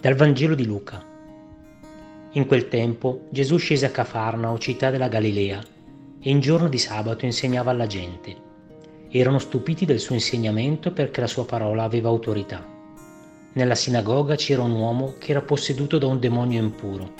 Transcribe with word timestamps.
Dal 0.00 0.14
Vangelo 0.14 0.54
di 0.54 0.64
Luca. 0.64 1.04
In 2.34 2.46
quel 2.46 2.68
tempo 2.68 3.26
Gesù 3.30 3.56
scese 3.56 3.86
a 3.86 3.90
Cafarnao, 3.90 4.56
città 4.56 4.90
della 4.90 5.08
Galilea, 5.08 5.60
e 6.20 6.30
in 6.30 6.38
giorno 6.38 6.68
di 6.68 6.78
sabato 6.78 7.24
insegnava 7.24 7.72
alla 7.72 7.88
gente. 7.88 8.36
Erano 9.10 9.40
stupiti 9.40 9.84
del 9.86 9.98
suo 9.98 10.14
insegnamento 10.14 10.92
perché 10.92 11.20
la 11.20 11.26
sua 11.26 11.44
parola 11.44 11.82
aveva 11.82 12.10
autorità. 12.10 12.64
Nella 13.54 13.74
sinagoga 13.74 14.36
c'era 14.36 14.62
un 14.62 14.70
uomo 14.70 15.14
che 15.18 15.32
era 15.32 15.42
posseduto 15.42 15.98
da 15.98 16.06
un 16.06 16.20
demonio 16.20 16.62
impuro. 16.62 17.14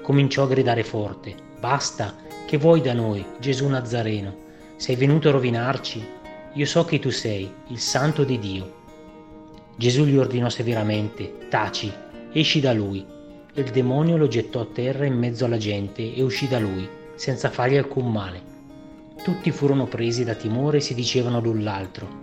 Cominciò 0.00 0.44
a 0.44 0.48
gridare 0.48 0.84
forte, 0.84 1.34
Basta, 1.58 2.14
che 2.46 2.56
vuoi 2.56 2.82
da 2.82 2.92
noi, 2.92 3.26
Gesù 3.40 3.66
Nazareno? 3.66 4.36
Sei 4.76 4.94
venuto 4.94 5.28
a 5.28 5.32
rovinarci? 5.32 6.06
Io 6.52 6.66
so 6.66 6.84
che 6.84 7.00
tu 7.00 7.10
sei, 7.10 7.52
il 7.70 7.80
santo 7.80 8.22
di 8.22 8.38
Dio. 8.38 8.74
Gesù 9.74 10.04
gli 10.04 10.16
ordinò 10.16 10.48
severamente, 10.48 11.48
Taci, 11.48 12.10
esci 12.32 12.60
da 12.60 12.72
lui. 12.72 13.04
Il 13.54 13.70
demonio 13.70 14.16
lo 14.16 14.26
gettò 14.26 14.60
a 14.60 14.66
terra 14.66 15.04
in 15.04 15.14
mezzo 15.14 15.44
alla 15.44 15.58
gente 15.58 16.14
e 16.14 16.22
uscì 16.22 16.48
da 16.48 16.58
lui, 16.58 16.88
senza 17.14 17.50
fargli 17.50 17.76
alcun 17.76 18.10
male. 18.10 18.40
Tutti 19.22 19.50
furono 19.50 19.84
presi 19.86 20.24
da 20.24 20.34
timore 20.34 20.78
e 20.78 20.80
si 20.80 20.94
dicevano 20.94 21.40
l'un 21.40 21.62
l'altro. 21.62 22.20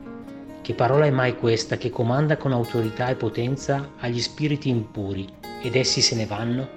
Che 0.62 0.74
parola 0.74 1.06
è 1.06 1.12
mai 1.12 1.36
questa 1.38 1.78
che 1.78 1.92
comanda 1.92 2.38
con 2.38 2.52
autorità 2.52 3.10
e 3.10 3.16
potenza 3.16 3.92
agli 4.00 4.20
spiriti 4.20 4.70
impuri, 4.70 5.28
ed 5.62 5.76
essi 5.76 6.02
se 6.02 6.16
ne 6.16 6.26
vanno? 6.26 6.68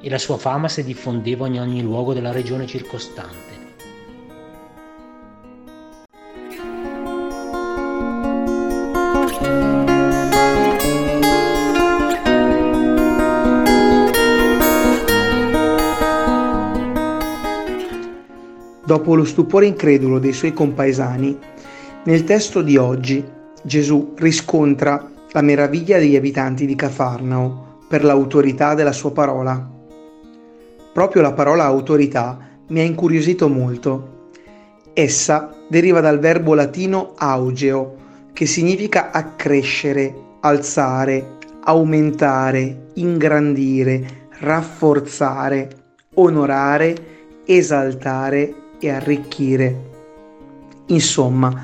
E 0.00 0.08
la 0.08 0.18
sua 0.18 0.38
fama 0.38 0.68
si 0.68 0.82
diffondeva 0.82 1.46
in 1.46 1.60
ogni 1.60 1.82
luogo 1.82 2.14
della 2.14 2.32
regione 2.32 2.66
circostante. 2.66 3.59
Dopo 18.90 19.14
lo 19.14 19.22
stupore 19.22 19.66
incredulo 19.66 20.18
dei 20.18 20.32
suoi 20.32 20.52
compaesani, 20.52 21.38
nel 22.06 22.24
testo 22.24 22.60
di 22.60 22.76
oggi 22.76 23.24
Gesù 23.62 24.14
riscontra 24.16 25.12
la 25.30 25.42
meraviglia 25.42 25.96
degli 25.96 26.16
abitanti 26.16 26.66
di 26.66 26.74
Cafarnao 26.74 27.84
per 27.88 28.02
l'autorità 28.02 28.74
della 28.74 28.90
sua 28.90 29.12
parola. 29.12 29.64
Proprio 30.92 31.22
la 31.22 31.32
parola 31.32 31.66
autorità 31.66 32.36
mi 32.70 32.80
ha 32.80 32.82
incuriosito 32.82 33.48
molto. 33.48 34.32
Essa 34.92 35.54
deriva 35.68 36.00
dal 36.00 36.18
verbo 36.18 36.54
latino 36.54 37.12
augeo, 37.16 37.94
che 38.32 38.46
significa 38.46 39.12
accrescere, 39.12 40.12
alzare, 40.40 41.36
aumentare, 41.62 42.88
ingrandire, 42.94 44.26
rafforzare, 44.40 45.70
onorare, 46.14 46.96
esaltare 47.44 48.59
e 48.80 48.90
arricchire. 48.90 49.88
Insomma, 50.86 51.54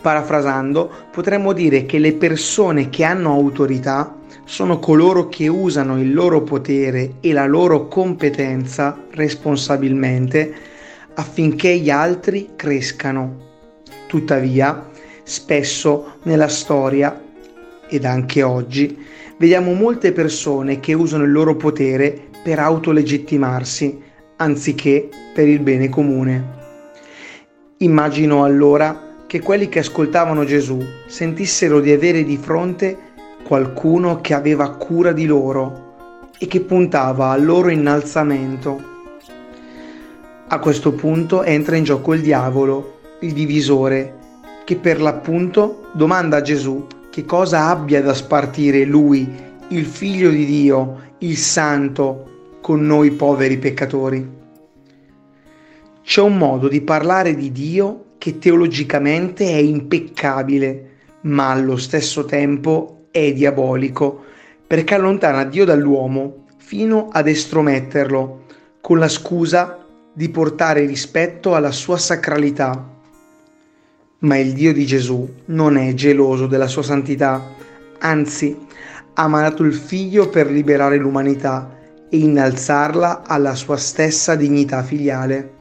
parafrasando, 0.00 0.88
potremmo 1.10 1.52
dire 1.52 1.86
che 1.86 1.98
le 1.98 2.12
persone 2.12 2.88
che 2.88 3.02
hanno 3.02 3.32
autorità 3.32 4.14
sono 4.44 4.78
coloro 4.78 5.28
che 5.28 5.48
usano 5.48 6.00
il 6.00 6.14
loro 6.14 6.42
potere 6.42 7.14
e 7.20 7.32
la 7.32 7.46
loro 7.46 7.88
competenza 7.88 8.96
responsabilmente 9.10 10.54
affinché 11.14 11.76
gli 11.78 11.90
altri 11.90 12.50
crescano. 12.54 13.44
Tuttavia, 14.06 14.88
spesso 15.24 16.18
nella 16.22 16.48
storia, 16.48 17.20
ed 17.88 18.04
anche 18.04 18.42
oggi, 18.42 18.96
vediamo 19.36 19.72
molte 19.72 20.12
persone 20.12 20.78
che 20.78 20.94
usano 20.94 21.24
il 21.24 21.32
loro 21.32 21.56
potere 21.56 22.28
per 22.42 22.60
autolegittimarsi, 22.60 24.00
anziché 24.36 25.08
per 25.34 25.48
il 25.48 25.58
bene 25.58 25.88
comune. 25.88 26.65
Immagino 27.78 28.42
allora 28.42 29.24
che 29.26 29.40
quelli 29.40 29.68
che 29.68 29.80
ascoltavano 29.80 30.44
Gesù 30.44 30.82
sentissero 31.06 31.80
di 31.80 31.92
avere 31.92 32.24
di 32.24 32.38
fronte 32.38 32.96
qualcuno 33.44 34.22
che 34.22 34.32
aveva 34.32 34.70
cura 34.70 35.12
di 35.12 35.26
loro 35.26 36.30
e 36.38 36.46
che 36.46 36.62
puntava 36.62 37.28
al 37.28 37.44
loro 37.44 37.68
innalzamento. 37.68 38.82
A 40.48 40.58
questo 40.58 40.92
punto 40.92 41.42
entra 41.42 41.76
in 41.76 41.84
gioco 41.84 42.14
il 42.14 42.22
diavolo, 42.22 43.00
il 43.20 43.34
divisore, 43.34 44.14
che 44.64 44.76
per 44.76 44.98
l'appunto 44.98 45.90
domanda 45.92 46.38
a 46.38 46.42
Gesù 46.42 46.86
che 47.10 47.26
cosa 47.26 47.68
abbia 47.68 48.00
da 48.00 48.14
spartire 48.14 48.86
lui, 48.86 49.30
il 49.68 49.84
figlio 49.84 50.30
di 50.30 50.46
Dio, 50.46 51.00
il 51.18 51.36
santo, 51.36 52.56
con 52.62 52.80
noi 52.86 53.10
poveri 53.10 53.58
peccatori. 53.58 54.45
C'è 56.06 56.20
un 56.20 56.38
modo 56.38 56.68
di 56.68 56.82
parlare 56.82 57.34
di 57.34 57.50
Dio 57.50 58.12
che 58.18 58.38
teologicamente 58.38 59.44
è 59.44 59.56
impeccabile, 59.56 60.90
ma 61.22 61.50
allo 61.50 61.76
stesso 61.76 62.24
tempo 62.24 63.08
è 63.10 63.32
diabolico, 63.32 64.24
perché 64.64 64.94
allontana 64.94 65.42
Dio 65.42 65.64
dall'uomo 65.64 66.44
fino 66.58 67.08
ad 67.10 67.26
estrometterlo, 67.26 68.44
con 68.80 69.00
la 69.00 69.08
scusa 69.08 69.84
di 70.12 70.28
portare 70.28 70.86
rispetto 70.86 71.56
alla 71.56 71.72
sua 71.72 71.98
sacralità. 71.98 72.88
Ma 74.20 74.38
il 74.38 74.52
Dio 74.52 74.72
di 74.72 74.86
Gesù 74.86 75.28
non 75.46 75.76
è 75.76 75.92
geloso 75.94 76.46
della 76.46 76.68
sua 76.68 76.84
santità, 76.84 77.50
anzi 77.98 78.56
ha 79.14 79.26
mandato 79.26 79.64
il 79.64 79.74
figlio 79.74 80.28
per 80.28 80.52
liberare 80.52 80.98
l'umanità 80.98 81.76
e 82.08 82.16
innalzarla 82.16 83.24
alla 83.26 83.56
sua 83.56 83.76
stessa 83.76 84.36
dignità 84.36 84.84
filiale 84.84 85.54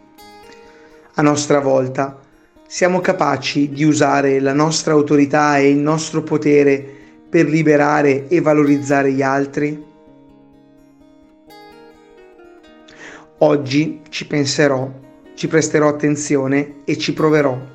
a 1.15 1.21
nostra 1.21 1.59
volta, 1.59 2.19
siamo 2.67 2.99
capaci 2.99 3.69
di 3.69 3.83
usare 3.83 4.39
la 4.39 4.53
nostra 4.53 4.93
autorità 4.93 5.57
e 5.57 5.69
il 5.69 5.77
nostro 5.77 6.23
potere 6.23 6.93
per 7.29 7.47
liberare 7.47 8.27
e 8.27 8.41
valorizzare 8.41 9.11
gli 9.11 9.21
altri? 9.21 9.83
Oggi 13.37 14.01
ci 14.09 14.27
penserò, 14.27 14.89
ci 15.35 15.47
presterò 15.47 15.87
attenzione 15.87 16.81
e 16.85 16.97
ci 16.97 17.13
proverò. 17.13 17.74